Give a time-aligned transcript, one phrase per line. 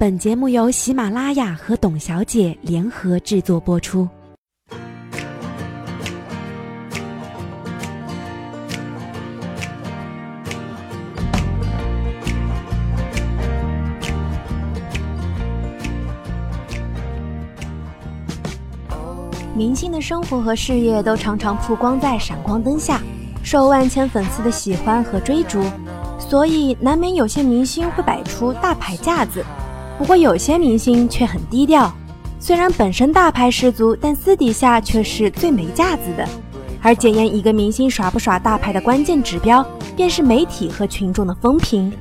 [0.00, 4.08] 本节目由喜马拉雅和董小姐联合制作播出。
[19.52, 23.02] 明星的生活和事业都常常曝光在闪光灯下，
[23.42, 25.60] 受万千粉丝的喜欢和追逐，
[26.20, 29.44] 所以难免有些明星会摆出大牌架子。
[29.98, 31.92] 不过有些明星却很低调，
[32.38, 36.26] 虽然本身大牌十足，但私底下却是最没架子的。
[36.80, 41.92] 而检验一个明星耍不耍大牌的关键指标，便是媒体和群众的风评。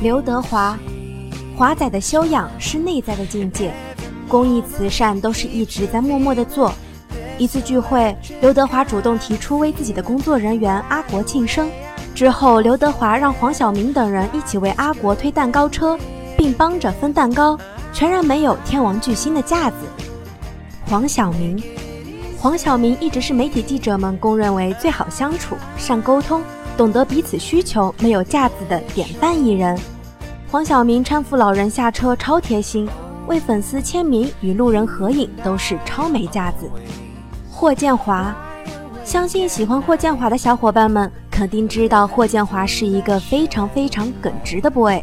[0.00, 0.78] 刘德华，
[1.54, 3.72] 华仔的修养是内在的境界。
[4.26, 6.72] 公益慈善都是一直在默默的做。
[7.36, 11.68] 一次聚会，刘德华主动提出为自己的工作人员阿国庆生。
[12.14, 15.98] 之后，刘德华让黄晓明等人一起为阿国推蛋糕车，
[16.44, 17.58] 并帮着分蛋糕，
[17.90, 19.76] 全然没有天王巨星的架子。
[20.84, 21.58] 黄晓明，
[22.38, 26.42] 黄晓明一直是媒体记者们公认为最好相处、善沟通、
[26.76, 29.74] 懂得彼此需求、没有架子的典范艺人。
[30.50, 32.86] 黄晓明搀扶老人下车超贴心。
[33.26, 36.70] 为粉丝签名与路人合影都是超没架子。
[37.50, 38.36] 霍建华，
[39.02, 45.02] 相信喜欢霍建华的小伙伴们肯定知道，霍建华是一个非常非常耿直的 boy，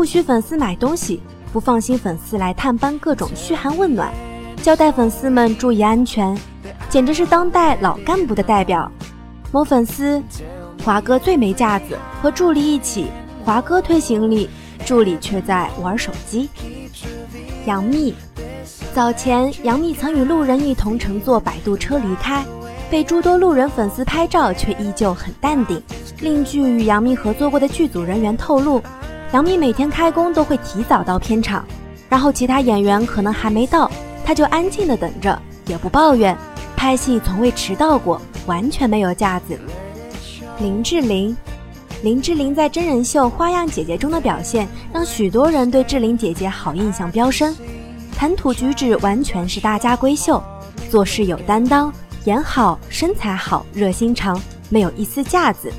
[0.00, 1.20] 不许粉丝买东西，
[1.52, 4.10] 不放心粉丝来探班各种嘘寒问暖，
[4.62, 6.34] 交代粉丝们注意安全，
[6.88, 8.90] 简直是当代老干部的代表。
[9.52, 10.22] 某粉丝，
[10.82, 13.08] 华哥最没架子，和助理一起，
[13.44, 14.48] 华哥推行李，
[14.86, 16.48] 助理却在玩手机。
[17.66, 18.14] 杨幂，
[18.94, 22.42] 早前杨幂曾与路人一同乘坐摆渡车离开，
[22.90, 25.82] 被诸多路人粉丝拍照，却依旧很淡定。
[26.22, 28.82] 另据与杨幂合作过的剧组人员透露，
[29.32, 31.64] 杨幂每天开工都会提早到片场，
[32.08, 33.88] 然后其他演员可能还没到，
[34.24, 36.36] 她就安静的等着，也不抱怨，
[36.76, 39.58] 拍戏从未迟到过，完全没有架子。
[40.58, 41.36] 林志玲。
[42.02, 47.54] 林志玲在真人秀《花样姐姐》中的表现，让许多人对志玲姐姐好印象飙升。
[48.16, 50.42] 谈吐举止完全是大家闺秀，
[50.88, 51.92] 做事有担当，
[52.24, 55.70] 演好，身材好，热心肠，没有一丝架子。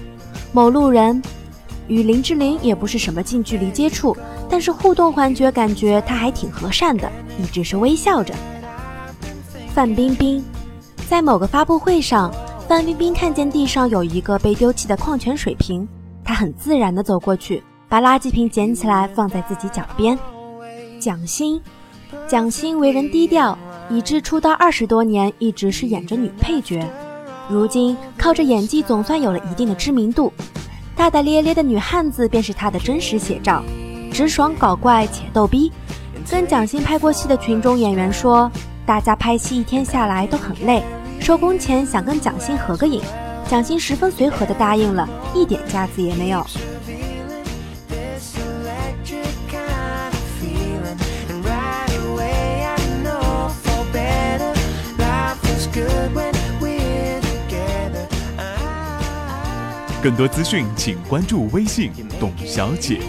[0.53, 1.19] 某路人
[1.91, 4.16] 与林志玲也不是什么近距离接触，
[4.50, 8.34] 但是互动环节感觉她还挺和善的，一直是微笑着。
[9.74, 10.41] 范冰冰
[11.09, 12.34] 在某个发布会上，
[12.66, 15.85] 范冰冰看见地上有一个被丢弃的矿泉水瓶。
[16.24, 20.18] 她很自然地走过去，把垃圾瓶捡起来放在自己脚边。
[20.97, 21.62] 蒋欣，
[22.25, 23.57] 蒋欣为人低调，
[23.90, 26.90] 以致出道二十多年一直是演着女配角，
[27.50, 30.31] 如今靠着演技总算有了一定的知名度。
[31.01, 33.63] 大大咧咧的女汉子便是她的真实写照，
[34.13, 35.72] 直爽搞怪且逗逼。
[36.29, 38.51] 跟蒋欣拍过戏的群众演员说，
[38.85, 40.84] 大家拍戏一天下来都很累，
[41.19, 43.01] 收工前想跟蒋欣合个影。
[43.50, 46.45] 蒋欣十分随和的答应了，一点架子也没有。
[60.01, 63.00] 更多资讯，请关注微信“董小姐”。